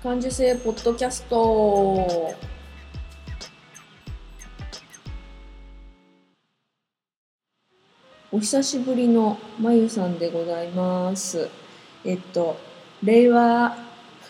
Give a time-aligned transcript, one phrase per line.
[0.00, 1.36] 感受性ポッドキャスト。
[8.30, 11.48] お久しぶりのまゆさんでございます。
[12.04, 12.56] えっと
[13.02, 13.76] 令和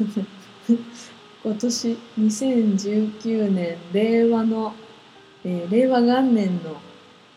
[1.45, 4.75] 今年2019年令和の、
[5.45, 6.81] えー令和元年の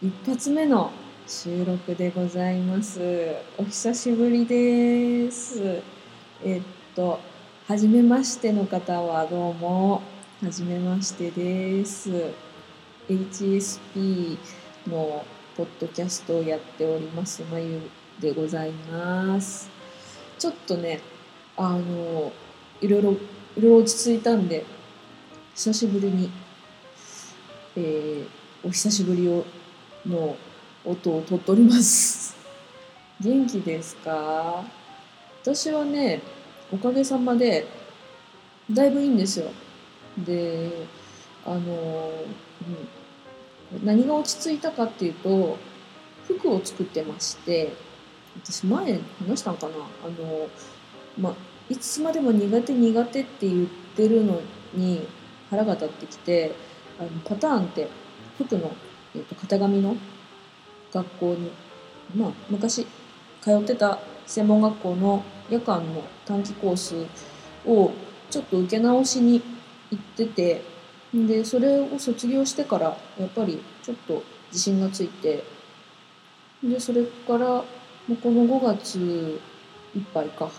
[0.01, 0.91] 一発目の
[1.27, 3.01] 収録でございます。
[3.57, 5.81] お久しぶりです。
[6.45, 6.61] えっ
[6.95, 7.19] と
[7.71, 10.01] 初めましての方はどうも
[10.43, 12.11] 初めましてです。
[13.07, 14.37] HSP
[14.89, 15.23] の
[15.55, 17.79] ポッドキャストをやっておりますまゆ
[18.19, 19.69] でございます。
[20.37, 20.99] ちょっとね
[21.55, 22.33] あの
[22.81, 23.19] いろいろいろ
[23.55, 24.65] いろ落ち着いたんで
[25.55, 26.29] 久しぶりに、
[27.77, 28.27] えー
[28.67, 29.45] お久しぶりを
[30.05, 30.35] の
[30.83, 32.35] 音を取っております。
[33.21, 34.65] 元気ですか？
[35.41, 36.21] 私はね
[36.71, 37.67] おかげさまで
[38.71, 39.51] だいぶいいんですよ。
[40.17, 40.87] で
[41.45, 42.11] あの、
[43.73, 45.57] うん、何が落ち着いたかっていうと
[46.27, 47.73] 服を作ってまして
[48.43, 49.73] 私前話したんかな？
[49.75, 49.77] あ
[50.21, 50.47] の、
[51.19, 51.33] まあ、
[51.69, 54.39] いつまでも苦手苦手って言ってるの
[54.73, 55.07] に
[55.49, 56.55] 腹が立ってきて
[56.99, 57.87] あのパターンって
[58.37, 58.71] 服の、
[59.15, 59.97] えー、と型紙の
[60.93, 61.51] 学校に、
[62.15, 62.85] まあ、昔
[63.41, 63.99] 通ってた
[64.31, 67.05] 専門学校の夜間の短期コース
[67.65, 67.91] を
[68.29, 69.41] ちょっと受け直しに
[69.91, 70.61] 行ってて
[71.13, 75.43] でそれを卒業してからやっぱりちょっと自信がついて
[76.63, 77.65] でそれからこ
[78.07, 78.97] の5月
[79.93, 80.51] いっぱいかあの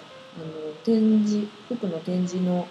[0.85, 2.69] 展示服の展示の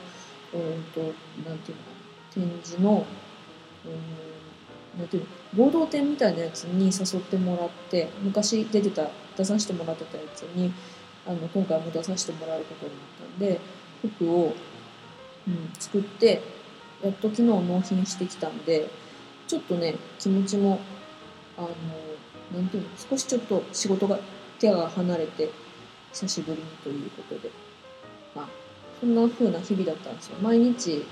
[0.54, 1.02] うんと
[1.50, 3.08] なんていうの展示の
[3.86, 5.24] うんなんていう
[5.58, 10.74] の合同展みたいなやつに誘ってもらって昔出てた出させてもらってたやつに
[11.28, 13.60] あの今回も出させてもらうことになったんで
[14.02, 14.54] 服を、
[15.48, 16.42] うん、作って
[17.04, 18.90] やっと昨日納品してきたんで
[19.48, 20.80] ちょっとね気持ちも
[21.58, 21.70] あの
[22.58, 24.20] なんていうの少しちょっと仕事が
[24.60, 25.50] 手が離れて
[26.12, 27.50] 久しぶりにということで、
[28.36, 28.48] まあ、
[29.00, 30.38] そんな風な日々だったんですよ。
[30.42, 31.06] 毎日、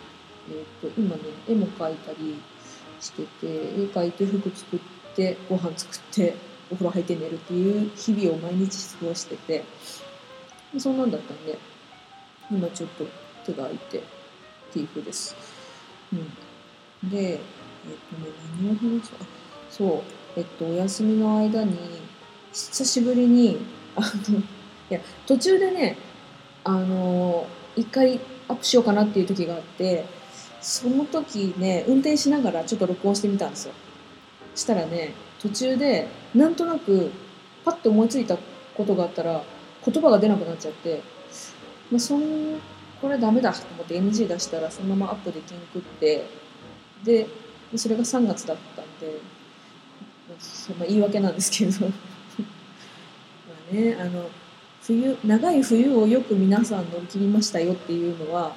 [0.49, 2.39] えー、と今ね絵も描いたり
[2.99, 3.47] してて絵
[3.87, 4.79] 描いて服作っ
[5.15, 6.35] てご飯作って
[6.71, 9.63] お風呂入って寝るっていう日々を毎日過ごしてて。
[10.77, 11.57] そんなんだったんで。
[12.51, 13.05] 今ちょっと
[13.45, 14.01] 手が空いてっ
[14.73, 15.35] ていう風です。
[16.11, 16.15] う
[17.05, 19.25] ん、でえっ、とね何を話すあ
[19.69, 20.01] そう。
[20.35, 21.77] えっとお休みの間に
[22.51, 23.57] 久しぶりに
[23.95, 24.43] あのい
[24.89, 25.97] や途中でね
[26.63, 30.05] あの一回アップしようかなっていう時があって
[30.59, 33.73] その時ね運転しながらちょっと録音してみたんですよ。
[34.55, 37.11] したらね途中でなんとなく
[37.63, 38.37] パッと思いついた
[38.75, 39.43] ことがあったら
[39.85, 41.01] 言葉が出なくなっちゃって、
[41.91, 42.59] まあ、そん
[43.01, 46.25] これダメだと思って NG 出したらそのままアップできんくって
[47.03, 47.27] で
[47.75, 49.19] それが3月だったんで、
[50.27, 51.87] まあ、そんな言い訳なんですけど。
[51.87, 51.93] ま
[53.71, 54.29] あねあの
[54.81, 58.55] 冬長い冬をよく皆さん乗り切りましたよっていうのは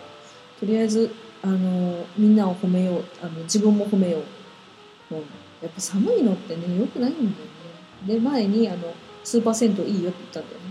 [0.58, 1.10] とりあえず
[1.42, 4.22] あのみんなを褒めようあの自分も褒めよ
[5.10, 5.20] う、うん、
[5.60, 7.34] やっぱ寒いのってねよくないんだよね。
[8.06, 8.94] で前にあの
[9.24, 10.61] スーパー銭湯いいよって言ったんだよ。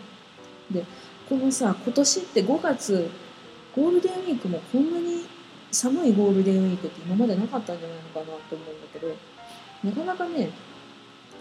[0.72, 0.86] で
[1.28, 3.10] このさ今年って5月
[3.76, 5.26] ゴールデンウィークもこんなに
[5.72, 9.16] 寒いゴールデンウィークって今までなかったんじゃないのかなと思うんだけど
[9.84, 10.50] なかなかね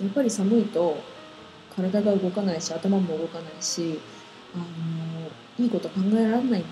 [0.00, 0.96] やっぱり寒いと
[1.74, 3.98] 体が動かないし頭も動かないし
[4.54, 6.64] あのいいこと考えられないんだよね。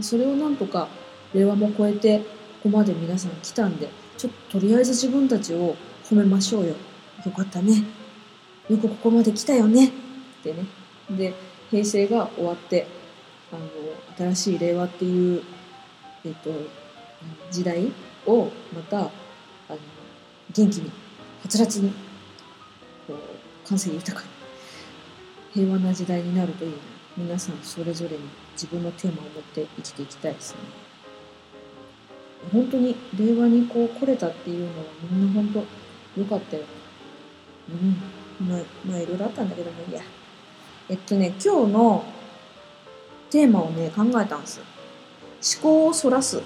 [0.00, 0.88] それをなんとか
[1.34, 2.24] 令和も超えてこ
[2.64, 6.74] こまで皆さん来たんでちょっととりあえず自分たちを褒めましょうよ。
[7.24, 7.84] よかったね。
[8.68, 9.88] よくここまで来たよね。
[9.88, 9.90] っ
[10.42, 10.66] てね。
[11.10, 11.34] で
[11.72, 12.86] 平成が終わって
[13.50, 15.42] あの新しい令和っていう、
[16.22, 16.50] えっと、
[17.50, 17.90] 時代
[18.26, 19.08] をまたあの
[20.52, 20.90] 元気に
[21.42, 21.90] はつらつに
[23.06, 24.26] こう感性豊か
[25.54, 26.76] に平和な時代になるという
[27.16, 28.22] 皆さんそれぞれに
[28.52, 30.58] 自分のテーマを持って生きていきたいですね。
[32.52, 35.64] 本当に令和にこう来れたっていうのはみんな本
[36.16, 36.64] 当良かったよ。
[37.70, 38.46] うん。
[38.46, 40.02] まあ、まあいろいろあったんだけどもいいや。
[40.92, 42.04] えっとね、今日の
[43.30, 44.60] テーマをね、考えたんです。
[45.58, 46.42] 思考をそらす。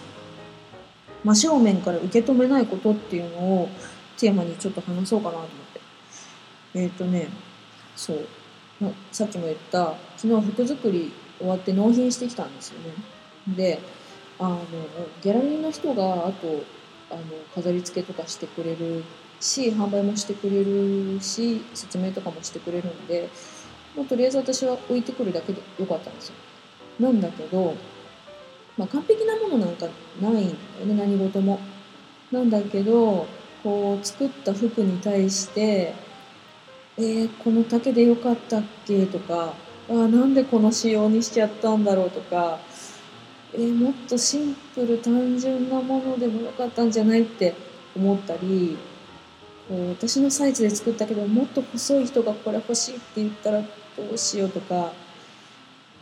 [1.24, 3.68] 真正面から受け止めないことっていうのを
[4.16, 5.80] テーマにちょっと話そうかなと思って。
[6.76, 7.26] えっとね、
[7.96, 8.28] そう。
[9.10, 12.78] さっきも言った昨日服作り終わって納品してきたんですよ
[13.48, 13.56] ね。
[13.56, 13.80] で、
[14.38, 14.60] あの
[15.22, 16.62] ギャラリーの人があと
[17.10, 17.22] あの
[17.52, 19.02] 飾り付けとかしてくれる
[19.40, 23.28] し販売もしてくれるし説明とかもしてくれるんで、
[23.96, 26.34] まあ、とりあえず私は置いてくるだけでよかったんですよ。
[27.00, 27.74] なんだけど
[28.76, 29.86] まあ、完璧なものなんか
[30.20, 30.40] ないんだ
[30.80, 31.58] よね何事も。
[32.30, 33.26] なんだけど
[33.62, 35.94] こう作った服に対して
[36.98, 39.54] 「えー、この丈でよかったっけ?」とか
[39.88, 42.58] 「あなんでこの仕様にしちゃったんだろう?」とか
[43.54, 47.54] 「えー、もっとシンプル単純なものでもよかったんじゃない?」って
[47.96, 48.76] 思ったり
[49.68, 53.62] こう私のサイズで作ったけどもっと細い人がこれ欲しいって言ったら
[53.96, 54.92] どうしようとか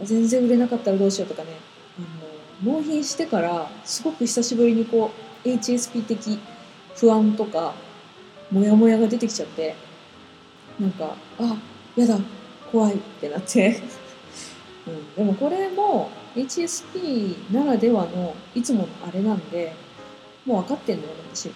[0.02, 1.50] 全然売れなかったらどうしようとかね。
[1.99, 5.11] あの納品してからすごく久しぶりにこ
[5.44, 6.38] う HSP 的
[6.96, 7.75] 不安とか
[8.50, 9.75] モヤモヤが出てきちゃって
[10.79, 11.56] なんかあ
[11.96, 12.19] やだ
[12.70, 13.81] 怖いってなって、
[14.87, 19.73] うん、でもこれも HSP ならではのいつものあれなんで
[20.44, 21.49] もう分かってんのよ私。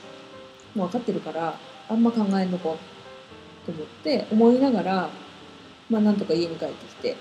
[0.74, 1.58] もう分かってるから
[1.88, 2.78] あんま考えんのこ
[3.66, 5.08] と思って思いながら
[5.90, 7.16] まあなんとか家に帰ってきて、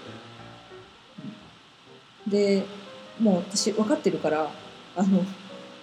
[2.26, 2.66] うん、で
[3.20, 4.50] もう私分かってるから
[4.96, 5.26] あの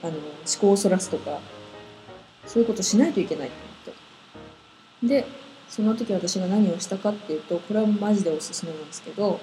[0.03, 0.21] あの思
[0.61, 1.39] 考をそらすとか
[2.47, 3.55] そういうことしないといけないと
[3.91, 5.25] 思って。
[5.25, 9.41] でその時私が何をしたかっていうとこれはマジでおすすめなんですけど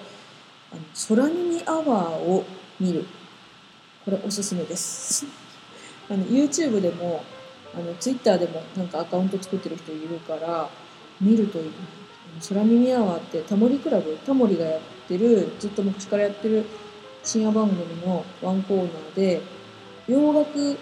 [0.72, 0.82] あの
[1.18, 2.46] 空耳アワーを
[2.80, 3.06] 見る。
[4.06, 5.26] これおすすめです。
[6.10, 7.24] あの YouTube でも
[7.76, 10.70] あの Twitter でもなんかアカウント作ってる人いるから
[11.20, 11.72] 見るといい。
[12.40, 16.66] 空耳アワーってタモリクラブタモリがやってるずっと昔からやってる
[17.24, 19.42] 深夜番組のワンコーナーで
[20.08, 20.78] 洋楽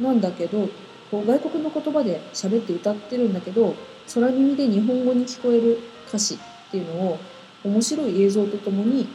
[0.00, 0.68] なんだけど
[1.10, 3.74] こう外国の言葉で喋って歌ってるんだけど
[4.12, 7.18] 空耳で日本語に聞こえる歌詞っていうのを
[7.64, 9.08] 面白い映像とともに、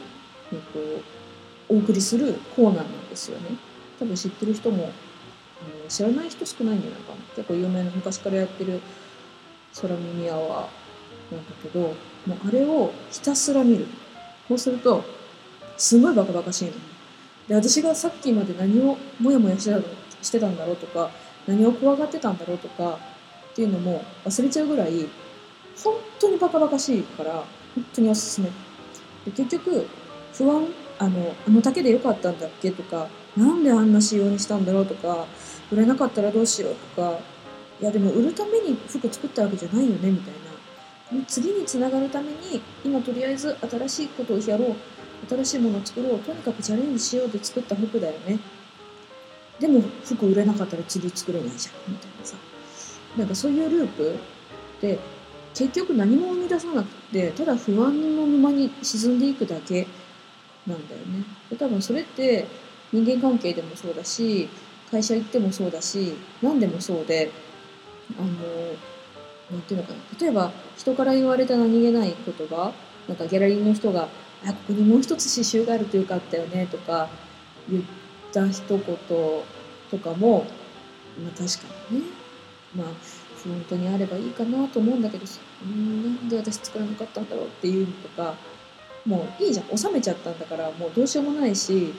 [0.52, 0.78] えっと、
[1.68, 3.56] お送りするコーナーなんですよね。
[3.98, 4.90] 多分知ってる人も
[5.88, 8.80] 知らない人少ないんじゃないかな結構有名な昔からやってる
[9.80, 10.83] 空耳アワー
[11.30, 11.80] なんだけど
[12.26, 13.86] もうあれをひたすら見る。
[14.48, 15.02] こうすると
[15.76, 16.72] すごいバカバカしいの。
[17.48, 19.80] で私がさっきまで何をモヤモヤしてた
[20.22, 21.10] してたんだろうとか
[21.46, 22.98] 何を怖がってたんだろうとか
[23.52, 25.06] っていうのも忘れちゃうぐらい
[25.82, 27.44] 本当にバカバカしいから
[27.74, 28.48] 本当におすすめ。
[29.24, 29.86] で結局
[30.32, 30.66] 不安
[30.98, 35.26] あのあの丈でよかったんだっけとかなんであんな仕様にしたんだろうとか
[35.70, 37.18] 売れなかったらどうしようとか
[37.80, 40.43] いやでも売るために服作ったわけじゃないよねみたいな。
[41.26, 44.74] 次につながるために今とりあえず新しいことをやろう。
[45.28, 46.18] 新しいものを作ろう。
[46.20, 48.38] とにかくチャレンジしようで作った服だよね。
[49.58, 51.92] でも服売れなかったら次作れないじゃん。
[51.92, 52.36] みたいなさ。
[53.16, 54.16] なんかそういうループ
[54.80, 54.98] で
[55.54, 59.86] 結局何も生み出さなくてただ不安の沼に沈んでいくだけ
[60.66, 61.24] なんだよね。
[61.48, 62.46] で多分それって
[62.92, 64.48] 人間関係でもそうだし
[64.90, 67.30] 会社行ってもそうだし何でもそうで
[68.18, 68.28] あの
[69.54, 70.20] 何て言うのかな？
[70.20, 72.72] 例えば人から言われた何気ない言葉
[73.08, 74.08] なんかギャラリーの人が
[74.44, 77.08] 「あここにもう一つ刺繍があるとよかったよね」とか
[77.70, 77.84] 言っ
[78.32, 80.44] た一言とかも、
[81.22, 82.06] まあ、確かにね。
[82.76, 82.86] まあ
[83.44, 85.24] 本当にあればいいかなと思うんだけど
[85.62, 88.34] うんなんで私作らなかったんだろうっていうのとか
[89.04, 89.76] もういいじゃん。
[89.76, 91.92] 収めちゃったんだからもうどうしようもないし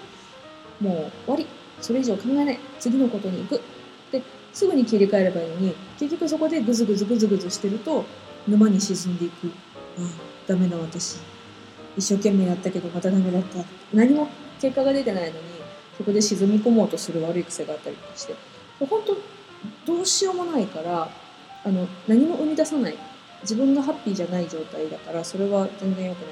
[0.80, 1.48] もう終わり。
[1.81, 2.60] それ以上考えない。
[2.80, 3.62] 次のことに行く。
[4.12, 4.22] で
[4.56, 8.06] すぐに切り替えればいいのに結局そこでグズグズグズグズしてると
[8.48, 9.52] 沼に沈んでいく。
[10.00, 10.06] ああ
[10.48, 11.18] ダメな私。
[11.98, 13.60] 一生懸命やったけどまたダメだった。
[13.94, 14.30] 何も
[14.62, 15.35] 結果が出てないのに
[15.97, 18.35] そこで沈み込もうとする悪い癖があったりとかして。
[18.80, 19.18] 本当
[19.85, 21.09] どうしようもないから
[21.64, 22.97] あの何も生み出さない。
[23.42, 26.28] 自分がハッピーじゃない状態だからそれは全然良くない。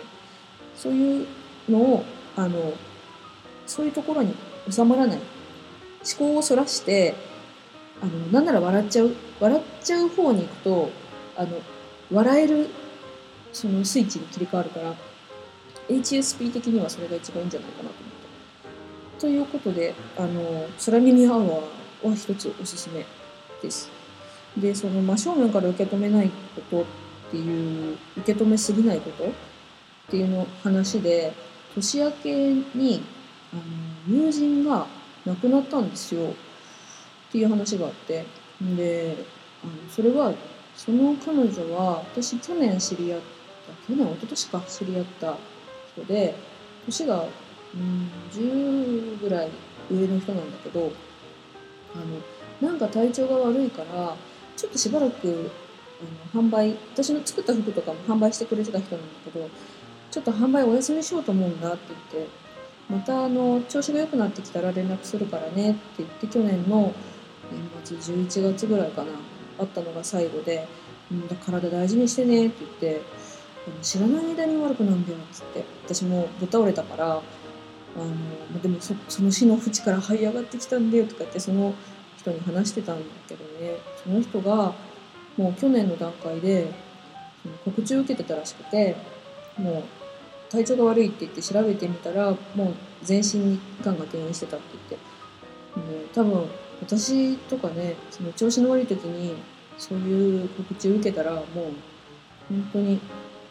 [0.76, 1.28] そういう
[1.70, 2.04] のを
[2.38, 2.74] あの
[3.68, 4.34] そういうところに
[4.70, 5.18] 収まらない。
[5.18, 7.16] 思考をそらして
[8.04, 10.90] あのなんなら笑っちゃう笑っちゃう方に行くと
[11.38, 11.58] あの
[12.12, 12.68] 笑える
[13.54, 14.94] そのスイッチに切り替わるから
[15.88, 18.12] HSP 的にはそれが一番いいんじゃないかなと思っ
[19.16, 19.22] た。
[19.22, 23.06] ということであの空耳アワーは一つおすすめ
[23.62, 23.90] です。
[24.58, 26.86] でその真正面から受け止めないことっ
[27.32, 29.28] ていう受け止めすぎないことっ
[30.10, 31.34] ていうの話で
[31.74, 33.02] 年明けに
[33.54, 34.88] あの友人が
[35.26, 36.34] 亡くなったんですよ
[37.34, 38.26] っていう話があって。
[38.76, 39.18] で
[39.64, 40.34] あのそれは
[40.76, 45.38] その彼女は私去年知り合った去年一昨年か知り合った
[45.94, 46.36] 人で
[46.86, 47.26] 年が
[47.76, 49.50] うん10ぐらい
[49.92, 50.92] 上の人なんだけど
[51.96, 51.98] あ
[52.64, 54.16] のなんか体調が悪いから
[54.56, 55.52] ちょっとしばらく
[56.34, 59.50] あの販売私の作った服とかも販売してくれてた人なんだけど
[60.12, 62.30] ちょっと販売お休みしようと思うんだって言って
[62.90, 66.94] またあの調子が良くなってきたら連絡するからねって言って去年の
[67.52, 69.12] 年末11月ぐらいかな
[69.58, 70.68] 会ったのが最後で
[71.12, 73.02] 「うん、体大事にしてね」って言って
[73.82, 77.22] 「知らない間に悪くなんだよ」っつって私もぶっ倒れたから
[77.96, 81.74] あのでもそその死の淵から這い上がってきたんだよとかってその
[82.18, 84.74] 人に話してたんだけどねその人が
[85.38, 86.72] もう去年の段階で
[87.66, 88.96] 告知を受けてたらしくて
[89.58, 89.84] もう
[90.52, 92.74] 体調が悪いって言って調べてみたらもう
[93.04, 95.02] 全身にがんが転移してたって言っ
[95.92, 96.48] てで多分
[96.84, 99.36] 私とかねその調子の悪い時に
[99.78, 101.44] そういう告知を受けたらもう
[102.50, 103.00] 本当に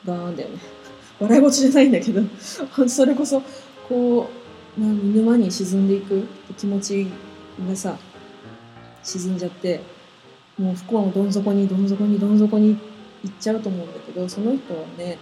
[0.05, 0.59] ガーンだよね。
[1.21, 2.23] 笑い事じゃないんだけど
[2.89, 3.43] それこそ
[3.89, 4.29] こ
[4.77, 7.07] う沼に沈んでいく気持ち
[7.69, 7.97] がさ
[9.03, 9.81] 沈んじゃって
[10.59, 12.77] もう不幸のどん底にどん底にどん底に
[13.23, 15.19] 行っちゃうと思うんだけどその人はね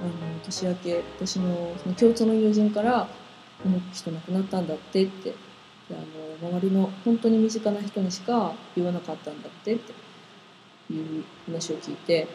[0.00, 0.10] あの
[0.44, 3.08] 年明け私のその共通の友人から
[3.62, 5.34] 「この人亡くなったんだって」って
[5.94, 12.26] あの周りの本当に身近な人にしか言わなかったんだってっていう話を聞いて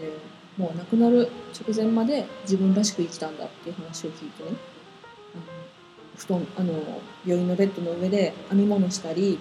[0.00, 0.12] で
[0.56, 4.56] もう亡くなる直前まで自分らしく生きたんだっていう話を聞いてね。
[5.34, 5.44] あの
[6.16, 6.72] 布団あの
[7.26, 9.38] 病院のベッドの上で編み物したり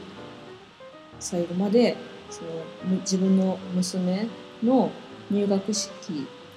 [1.20, 1.96] 最後まで
[2.30, 4.28] その自分の娘
[4.62, 4.92] の
[5.32, 5.92] 入学式、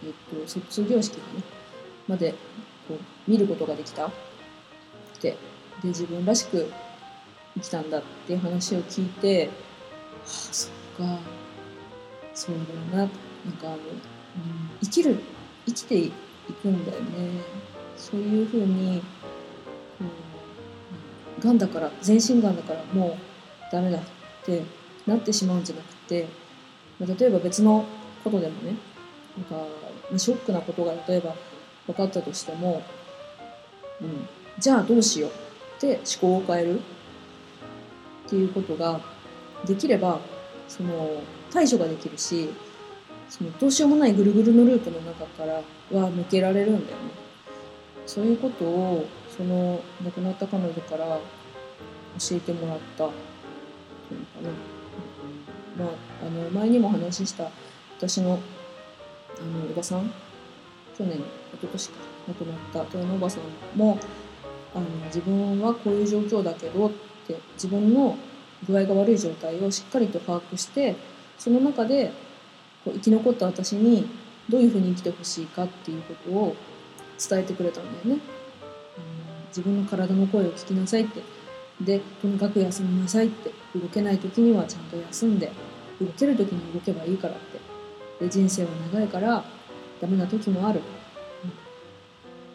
[0.04, 1.42] えっと、卒業式かな
[2.08, 2.32] まで
[2.88, 4.10] こう見ることができたっ
[5.20, 5.36] て。
[5.82, 6.70] で自分らしく
[7.58, 9.52] 生きたんだっていう話を聞いては
[10.24, 11.18] あそっか
[12.34, 12.54] そう
[12.92, 13.80] だよななんかあの、うん、
[14.82, 15.18] 生きる
[15.66, 16.12] 生きてい
[16.62, 17.42] くんだよね
[17.96, 19.02] そういうふうに、
[21.36, 24.02] うん、がんだから全身がんだからもうダメだっ
[24.44, 24.62] て
[25.06, 26.26] なってしまうんじゃなくて、
[27.00, 27.84] まあ、例えば別の
[28.22, 28.76] ことでもね
[29.36, 29.54] なんか、
[30.10, 31.34] まあ、ショックなことが例えば
[31.86, 32.82] 分かったとしても、
[34.00, 36.80] うん、じゃあどうしようって思考を変える
[38.28, 39.00] っていうことが
[39.66, 40.20] できれば
[40.68, 42.50] その対処ができるし
[43.30, 45.62] そのどうしようもないぐるぐるのループの中からは
[46.10, 47.10] 抜けられるんだよね。
[48.06, 53.12] そういうことをその亡くなった彼女から教えてもらったとい
[54.16, 54.48] うか
[55.78, 55.84] な。
[55.84, 57.50] まあ、あの前にも話した
[57.98, 60.10] 私のあのおばさん
[60.96, 61.22] 去年一
[61.60, 61.94] 昨年か
[62.28, 63.98] 亡くなった豊野おばさんも
[64.74, 67.07] あの自分はこういう状況だけどって
[67.54, 68.16] 自分の
[68.66, 70.96] 具合が悪い状態をしっかりと把握して
[71.38, 72.12] その中で
[72.84, 74.08] こう生き残った私に
[74.48, 76.56] どういうふうに生きてほしいかっていうことを
[77.28, 78.12] 伝えてくれたんだよね。
[78.14, 78.20] うん、
[79.48, 81.22] 自分の体の声を聞きなさいって。
[81.80, 83.52] でとにかく休みなさいって。
[83.78, 85.52] 動けない時にはちゃんと休んで。
[86.00, 87.36] 動ける時に動けばいいからっ
[88.18, 88.24] て。
[88.24, 89.44] で人生は長いから
[90.00, 90.80] ダメな時もある、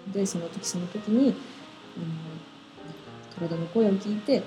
[0.07, 1.35] うん、でその時その時に、うん、
[3.37, 4.43] 体の声を聞いて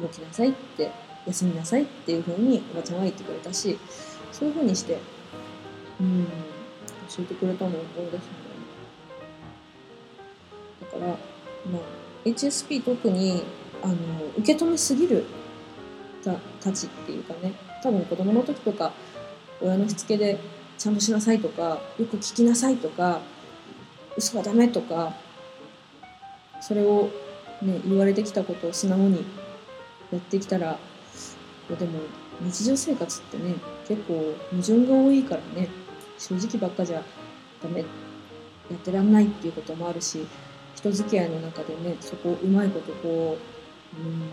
[0.00, 0.90] 動きなさいって
[1.26, 3.78] 休みなさいっていうふうにおばちゃんは言ってくれたし
[4.32, 4.98] そういうふうにして
[6.00, 6.26] うん
[7.08, 8.68] 教えてくれたのを思い出すんだよね。
[10.80, 11.06] だから
[11.72, 11.82] まあ
[12.24, 13.42] HSP 特に
[13.82, 13.94] あの
[14.38, 15.24] 受け止めすぎる
[16.22, 17.52] たたちっていうかね。
[17.82, 18.92] 多分子供の時とか
[19.60, 20.38] 親のしつけで
[20.76, 23.20] ちゃんとしなさいとかよく聞きなさいとか
[24.16, 25.14] 嘘はダメとか
[26.60, 27.10] それを、
[27.62, 29.24] ね、言われてきたことを素直に
[30.12, 30.78] やってきたら
[31.78, 32.00] でも
[32.40, 33.54] 日常生活ってね
[33.86, 35.68] 結構矛盾が多いからね。
[36.18, 37.02] 正直ばっかじゃ
[37.62, 37.80] ダメ。
[38.70, 40.26] やってらんないっていうこともあるし
[40.74, 43.38] 人付き合いの中でねそこをうまいことこ
[43.96, 44.30] ううん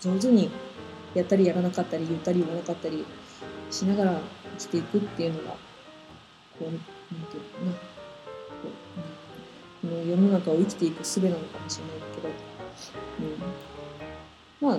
[0.00, 0.48] 上手に
[1.14, 3.04] やったりやらなかったり言ったり言わなかったり
[3.70, 4.20] しながら
[4.58, 5.56] 生きていくっていうのがこ
[6.60, 7.98] うなんていうのかな。
[8.62, 8.68] こ
[9.84, 13.67] う、うん、この世の中を生きていく術なのかもしれないけど、うん、
[14.60, 14.78] まあ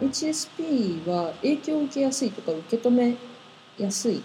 [0.00, 3.16] HSP は影響を受けやすいとか受け止め
[3.78, 4.22] やすいっ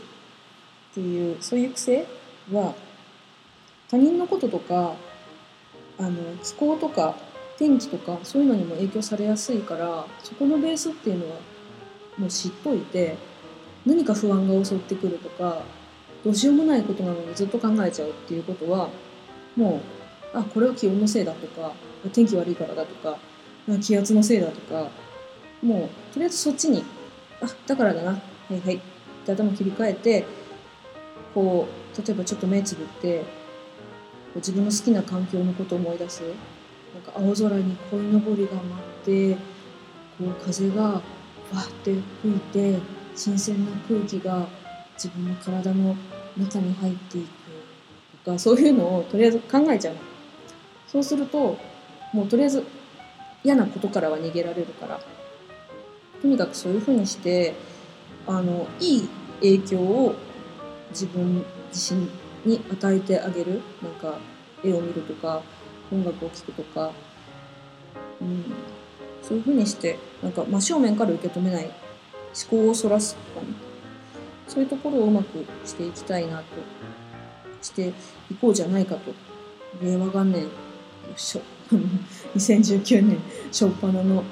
[0.94, 2.06] ていうそういう癖
[2.52, 2.74] は
[3.90, 4.96] 他人のこととか
[6.00, 6.12] あの
[6.44, 7.16] 気候とか
[7.58, 11.38] 天気とかそういうのにも影響されやすいからそこのベースっていうのは
[12.18, 13.18] もう知っといて
[13.86, 15.62] 何か不安が襲ってくるとか
[16.24, 18.90] どうしようもないことなのにずっと考えちゃうっていうことは
[19.56, 19.82] も
[20.34, 21.72] うあこれは気温のせいだとか
[22.14, 23.18] 天気悪いからだとか
[23.82, 24.90] 気圧のせいだとか
[25.62, 26.84] もうとりあえずそっちに
[27.42, 28.12] あだからだな。
[28.12, 28.18] は
[28.52, 28.76] いはい。
[28.76, 28.80] っ
[29.26, 30.26] て頭切り替えて
[31.34, 33.24] こう例えばちょっと目つぶって
[34.36, 36.22] 自分の好きな環境のことを思い出す。
[36.94, 41.02] なんか青空に鯉のぼりが舞ってこう風がわ
[41.62, 42.80] って吹いて
[43.16, 44.48] 新鮮な空気が
[44.96, 45.96] 自分の体の
[46.38, 47.28] 中に入っていく
[48.24, 49.96] とかそういうのをとりあえず考えちゃう。
[50.88, 51.58] そうすると
[52.14, 52.64] もうとりあえず
[53.44, 55.00] 嫌なことからは逃げられるから。
[56.22, 57.54] とにかくそういうふうにして
[58.26, 60.16] あのいい影響を
[60.90, 62.08] 自分自身
[62.46, 63.62] に与えてあげる。
[63.82, 64.18] なんか
[64.64, 65.42] 絵を見るとか
[65.92, 66.92] 音楽を聴くとか、
[68.20, 68.46] うん、
[69.22, 71.66] そういうふうにしてなんか真正面から受け止めない。
[71.66, 73.54] 思考をそらすとかね。
[74.48, 76.46] そういうところをうまくしていきたいなと。
[77.62, 77.90] して
[78.32, 79.14] いこうじゃないかと。
[79.82, 80.48] 令和元年
[81.16, 81.57] しょ。
[82.36, 83.18] 2019年
[83.52, 84.24] 初っ端の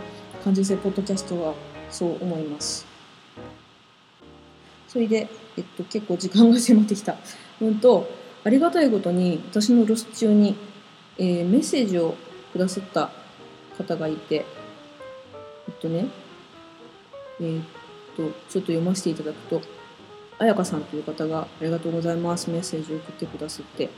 [0.44, 1.54] 感受性ポッドキャストは
[1.90, 2.86] そう思います。
[4.88, 5.28] それで、
[5.58, 7.18] えっと、結構時間が迫ってきた。
[7.62, 8.08] うんと
[8.44, 10.56] ありがたいことに私の留守中に、
[11.18, 12.16] えー、メッセージを
[12.54, 13.10] くださった
[13.78, 14.46] 方がいて
[15.68, 16.08] えっとね
[17.42, 17.64] えー、っ
[18.16, 19.62] とちょっと読ませていただくと
[20.38, 23.90] 彩香さんという方が「ありがとうございます」メッセージを送ってくださって。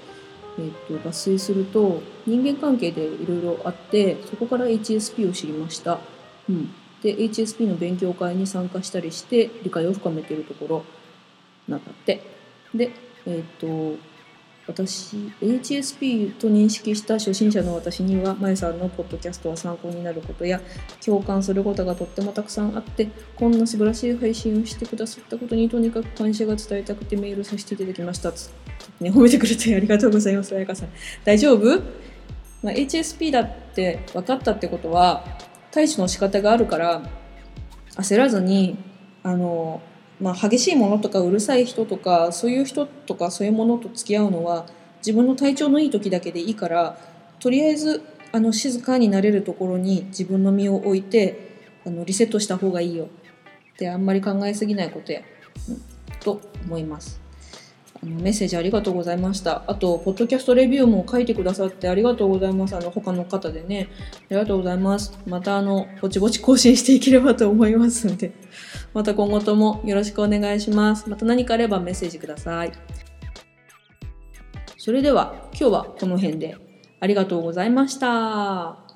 [0.60, 6.00] えーと、抜粋すると人間関係でいろいろあってそこから HSP を知りました、
[6.50, 10.84] うん、で HSP の勉強会に参加したりして理解を深めているところ
[11.68, 12.24] なんだって。
[12.74, 12.92] で
[13.26, 13.98] えっ、ー、と
[14.68, 20.60] 私 HSP と認識した初心者の私にはまゆさんのポッドキャストは参考になることや
[21.04, 28.34] 共感することがとってもたくさんあってこんな素晴らしい配信をしてくださったことにとにかく感謝が伝えたくてメールさせていただきました。
[28.34, 28.67] つって
[29.00, 30.90] ね、褒めてくれてありがとうございます彩香さん
[31.24, 31.80] 大丈夫、
[32.64, 35.24] まあ、HSP だって分かったってことは
[35.72, 37.02] 対処の仕方があるから
[37.92, 38.78] 焦らずに
[39.24, 39.82] あの
[40.20, 44.66] まあ、激しいものとかうるさい人とかそういう人とかそういうものと付き合うのは
[45.00, 46.98] 自分の体調のいい時だけでいいから
[47.40, 55.22] とりあえずあの静かになれるところに自分の身を置いてあのリセットした方がいいよってあんまり考えすぎないことや、
[56.20, 57.27] と思います。
[58.02, 59.64] あのメッセージありがとうございました。
[59.68, 62.76] あと、ポッドキャストレビューも書いてくださってありがとうございます。
[62.76, 63.90] あの、他の方でね。
[64.14, 65.18] ありがとうございます。
[65.26, 68.32] また、あの、ぼちぼち更新していければと思いますので、
[68.94, 71.10] また今後ともよろしくお願いします。
[71.10, 72.72] また何かあればメッセージください。
[74.78, 76.56] それでは、今日はこの辺で
[77.00, 78.87] ありがとうございました。